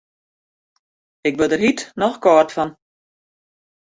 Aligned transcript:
Ik 1.29 1.35
wurd 1.37 1.51
der 1.53 1.63
hjit 1.63 1.79
noch 2.01 2.17
kâld 2.23 2.49
fan. 2.55 2.71